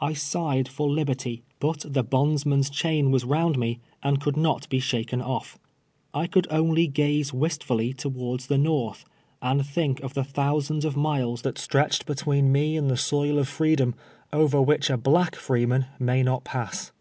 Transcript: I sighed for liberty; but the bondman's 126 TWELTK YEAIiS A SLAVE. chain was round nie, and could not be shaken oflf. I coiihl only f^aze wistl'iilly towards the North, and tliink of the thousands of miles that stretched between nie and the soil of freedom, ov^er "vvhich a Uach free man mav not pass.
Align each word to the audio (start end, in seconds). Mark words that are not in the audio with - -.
I 0.00 0.12
sighed 0.12 0.68
for 0.68 0.86
liberty; 0.90 1.44
but 1.58 1.86
the 1.88 2.02
bondman's 2.02 2.68
126 2.68 2.78
TWELTK 2.82 2.84
YEAIiS 2.84 2.84
A 2.84 2.84
SLAVE. 2.84 2.90
chain 3.06 3.10
was 3.10 3.24
round 3.24 3.56
nie, 3.58 3.78
and 4.02 4.20
could 4.20 4.36
not 4.36 4.68
be 4.68 4.78
shaken 4.80 5.22
oflf. 5.22 5.56
I 6.12 6.26
coiihl 6.26 6.46
only 6.50 6.90
f^aze 6.90 7.32
wistl'iilly 7.32 7.96
towards 7.96 8.48
the 8.48 8.58
North, 8.58 9.06
and 9.40 9.62
tliink 9.62 10.00
of 10.02 10.12
the 10.12 10.24
thousands 10.24 10.84
of 10.84 10.94
miles 10.94 11.40
that 11.40 11.56
stretched 11.56 12.04
between 12.04 12.52
nie 12.52 12.76
and 12.76 12.90
the 12.90 12.98
soil 12.98 13.38
of 13.38 13.48
freedom, 13.48 13.94
ov^er 14.30 14.50
"vvhich 14.66 14.92
a 14.92 14.98
Uach 14.98 15.36
free 15.36 15.64
man 15.64 15.86
mav 15.98 16.22
not 16.22 16.44
pass. 16.44 16.92